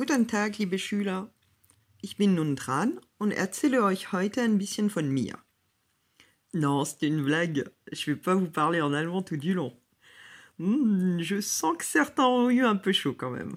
Guten 0.00 0.26
Tag, 0.26 0.56
liebe 0.56 0.78
Schüler. 0.78 1.28
Ich 2.00 2.16
bin 2.16 2.34
nun 2.34 2.56
dran 2.56 2.98
und 3.18 3.32
erzähle 3.32 3.84
euch 3.84 4.12
heute 4.12 4.40
ein 4.40 4.56
bisschen 4.56 4.88
von 4.88 5.10
mir. 5.10 5.34
Non, 6.54 6.86
c'est 6.86 7.06
une 7.06 7.22
blague. 7.22 7.70
Je 7.92 8.06
vais 8.10 8.16
pas 8.16 8.34
vous 8.34 8.48
parler 8.48 8.80
en 8.80 8.94
allemand 8.94 9.20
tout 9.20 9.36
du 9.36 9.52
long. 9.52 9.76
Hmm, 10.56 11.20
je 11.20 11.42
sens 11.42 11.76
que 11.76 11.84
certains 11.84 12.24
ont 12.24 12.48
eu 12.48 12.64
un 12.64 12.76
peu 12.76 12.92
chaud 12.92 13.12
quand 13.12 13.28
même. 13.28 13.52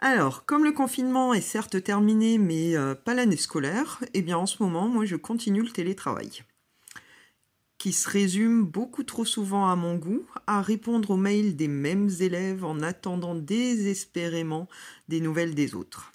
Alors, 0.00 0.46
comme 0.46 0.64
le 0.64 0.72
confinement 0.72 1.32
est 1.32 1.40
certes 1.40 1.80
terminé, 1.84 2.36
mais 2.36 2.76
euh, 2.76 2.96
pas 2.96 3.14
l'année 3.14 3.36
scolaire, 3.36 4.02
eh 4.14 4.22
bien 4.22 4.36
en 4.36 4.46
ce 4.46 4.60
moment, 4.64 4.88
moi 4.88 5.04
je 5.04 5.14
continue 5.14 5.62
le 5.62 5.70
télétravail 5.70 6.42
qui 7.84 7.92
se 7.92 8.08
résume 8.08 8.64
beaucoup 8.64 9.04
trop 9.04 9.26
souvent 9.26 9.68
à 9.68 9.76
mon 9.76 9.96
goût 9.96 10.24
à 10.46 10.62
répondre 10.62 11.10
aux 11.10 11.18
mails 11.18 11.54
des 11.54 11.68
mêmes 11.68 12.08
élèves 12.20 12.64
en 12.64 12.80
attendant 12.80 13.34
désespérément 13.34 14.70
des 15.08 15.20
nouvelles 15.20 15.54
des 15.54 15.74
autres. 15.74 16.10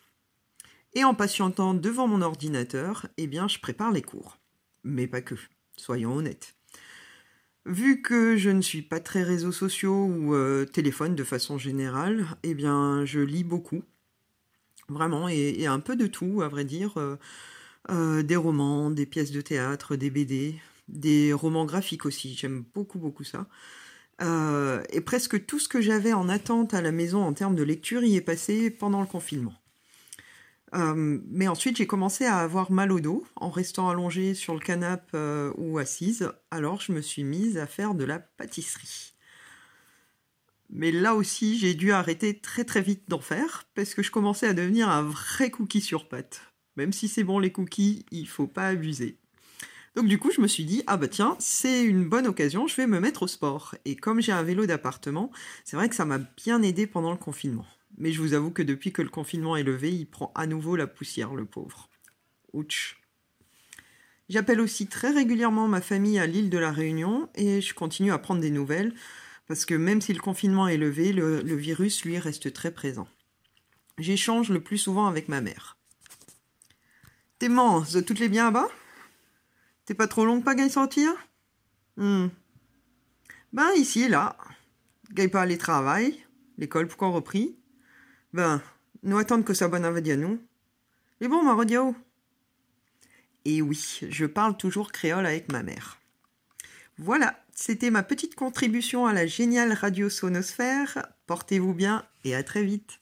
Et 0.95 1.03
en 1.03 1.13
patientant 1.13 1.75
devant 1.75 2.07
mon 2.07 2.23
ordinateur, 2.23 3.05
eh 3.17 3.27
bien 3.27 3.47
je 3.47 3.59
prépare 3.59 3.91
les 3.91 4.01
cours. 4.01 4.39
Mais 4.83 5.05
pas 5.05 5.21
que, 5.21 5.35
soyons 5.75 6.15
honnêtes. 6.15 6.55
Vu 7.67 8.01
que 8.01 8.35
je 8.35 8.49
ne 8.49 8.61
suis 8.61 8.81
pas 8.81 8.99
très 8.99 9.21
réseaux 9.21 9.51
sociaux 9.51 10.05
ou 10.05 10.33
euh, 10.33 10.65
téléphone 10.65 11.13
de 11.13 11.23
façon 11.23 11.59
générale, 11.59 12.25
eh 12.41 12.55
bien 12.55 13.05
je 13.05 13.19
lis 13.19 13.43
beaucoup. 13.43 13.83
Vraiment, 14.87 15.29
et, 15.29 15.67
un 15.67 15.79
peu 15.79 15.95
de 15.95 16.07
tout, 16.07 16.41
à 16.41 16.47
vrai 16.47 16.65
dire. 16.65 16.99
Euh, 16.99 17.19
euh, 17.91 18.23
des 18.23 18.35
romans, 18.35 18.89
des 18.89 19.05
pièces 19.05 19.31
de 19.31 19.41
théâtre, 19.41 19.95
des 19.95 20.09
BD, 20.09 20.59
des 20.89 21.33
romans 21.33 21.65
graphiques 21.65 22.05
aussi, 22.05 22.35
j'aime 22.35 22.65
beaucoup 22.73 22.99
beaucoup 22.99 23.23
ça. 23.23 23.47
Euh, 24.21 24.83
et 24.89 25.01
presque 25.01 25.45
tout 25.45 25.59
ce 25.59 25.69
que 25.69 25.81
j'avais 25.81 26.13
en 26.13 26.27
attente 26.27 26.73
à 26.73 26.81
la 26.81 26.91
maison 26.91 27.23
en 27.23 27.33
termes 27.33 27.55
de 27.55 27.63
lecture 27.63 28.03
y 28.03 28.15
est 28.15 28.21
passé 28.21 28.69
pendant 28.69 29.01
le 29.01 29.07
confinement. 29.07 29.53
Euh, 30.75 31.19
mais 31.27 31.47
ensuite, 31.47 31.77
j'ai 31.77 31.87
commencé 31.87 32.25
à 32.25 32.37
avoir 32.37 32.71
mal 32.71 32.91
au 32.91 32.99
dos 32.99 33.25
en 33.35 33.49
restant 33.49 33.89
allongée 33.89 34.35
sur 34.35 34.53
le 34.53 34.59
canapé 34.59 35.11
euh, 35.15 35.51
ou 35.57 35.79
assise. 35.79 36.29
Alors, 36.51 36.81
je 36.81 36.91
me 36.91 37.01
suis 37.01 37.23
mise 37.23 37.57
à 37.57 37.65
faire 37.65 37.95
de 37.95 38.03
la 38.03 38.19
pâtisserie. 38.19 39.13
Mais 40.69 40.91
là 40.91 41.15
aussi, 41.15 41.57
j'ai 41.57 41.73
dû 41.73 41.91
arrêter 41.91 42.39
très 42.39 42.63
très 42.63 42.81
vite 42.81 43.09
d'en 43.09 43.19
faire 43.19 43.63
parce 43.73 43.95
que 43.95 44.03
je 44.03 44.11
commençais 44.11 44.47
à 44.47 44.53
devenir 44.53 44.89
un 44.89 45.01
vrai 45.01 45.49
cookie 45.49 45.81
sur 45.81 46.07
pâte. 46.07 46.41
Même 46.75 46.93
si 46.93 47.07
c'est 47.07 47.23
bon 47.23 47.39
les 47.39 47.51
cookies, 47.51 48.05
il 48.11 48.27
faut 48.27 48.47
pas 48.47 48.67
abuser. 48.67 49.17
Donc 49.99 50.07
du 50.07 50.17
coup, 50.17 50.31
je 50.31 50.39
me 50.39 50.47
suis 50.47 50.63
dit, 50.63 50.81
ah 50.87 50.95
bah 50.95 51.09
tiens, 51.09 51.35
c'est 51.39 51.83
une 51.83 52.07
bonne 52.07 52.25
occasion, 52.25 52.67
je 52.67 52.75
vais 52.77 52.87
me 52.87 53.01
mettre 53.01 53.23
au 53.23 53.27
sport. 53.27 53.75
Et 53.83 53.97
comme 53.97 54.21
j'ai 54.21 54.31
un 54.31 54.43
vélo 54.43 54.65
d'appartement, 54.65 55.29
c'est 55.65 55.75
vrai 55.75 55.89
que 55.89 55.95
ça 55.95 56.05
m'a 56.05 56.19
bien 56.19 56.61
aidé 56.61 56.87
pendant 56.87 57.11
le 57.11 57.17
confinement. 57.17 57.65
Mais 57.97 58.13
je 58.13 58.21
vous 58.21 58.33
avoue 58.33 58.49
que 58.49 58.63
depuis 58.63 58.93
que 58.93 59.01
le 59.01 59.09
confinement 59.09 59.57
est 59.57 59.63
levé, 59.63 59.91
il 59.91 60.05
prend 60.05 60.31
à 60.35 60.47
nouveau 60.47 60.77
la 60.77 60.87
poussière, 60.87 61.35
le 61.35 61.43
pauvre. 61.43 61.89
Ouch. 62.53 63.01
J'appelle 64.29 64.61
aussi 64.61 64.87
très 64.87 65.11
régulièrement 65.11 65.67
ma 65.67 65.81
famille 65.81 66.17
à 66.17 66.27
l'île 66.27 66.49
de 66.49 66.57
la 66.57 66.71
Réunion 66.71 67.27
et 67.35 67.59
je 67.59 67.73
continue 67.73 68.13
à 68.13 68.19
prendre 68.19 68.39
des 68.39 68.51
nouvelles 68.51 68.93
parce 69.49 69.65
que 69.65 69.75
même 69.75 69.99
si 69.99 70.13
le 70.13 70.21
confinement 70.21 70.69
est 70.69 70.77
levé, 70.77 71.11
le, 71.11 71.41
virus, 71.57 72.05
lui, 72.05 72.17
reste 72.19 72.53
très 72.53 72.71
présent. 72.71 73.09
J'échange 73.97 74.49
le 74.49 74.61
plus 74.61 74.77
souvent 74.77 75.07
avec 75.07 75.27
ma 75.27 75.41
mère. 75.41 75.75
T'es 77.37 77.49
de 77.49 77.99
toutes 77.99 78.19
les 78.19 78.29
bien 78.29 78.47
à 78.47 78.51
bas? 78.51 78.69
C'est 79.89 79.95
pas 79.95 80.05
trop 80.05 80.23
long 80.23 80.39
pas 80.41 80.53
gagne 80.53 80.69
sortir 80.69 81.11
hmm. 81.97 82.27
Ben 83.53 83.71
ici 83.75 84.07
là. 84.07 84.37
Gagne 85.11 85.31
pas 85.31 85.41
aller 85.41 85.57
travail. 85.57 86.23
L'école 86.59 86.87
pourquoi 86.87 87.07
repris 87.07 87.57
Ben, 88.31 88.61
nous 89.01 89.17
attendre 89.17 89.43
que 89.43 89.55
ça 89.55 89.67
bonne 89.67 89.85
à 89.85 90.15
nous. 90.15 90.39
Et 91.21 91.27
bon, 91.27 91.41
ma 91.41 91.55
rediao. 91.55 91.95
Et 93.45 93.63
oui, 93.63 94.01
je 94.07 94.27
parle 94.27 94.57
toujours 94.57 94.91
créole 94.91 95.25
avec 95.25 95.51
ma 95.51 95.63
mère. 95.63 95.99
Voilà, 96.99 97.43
c'était 97.55 97.89
ma 97.89 98.03
petite 98.03 98.35
contribution 98.35 99.07
à 99.07 99.13
la 99.13 99.25
géniale 99.25 99.73
radio 99.73 100.07
sonosphère. 100.07 101.03
Portez-vous 101.25 101.73
bien 101.73 102.05
et 102.23 102.35
à 102.35 102.43
très 102.43 102.61
vite. 102.61 102.99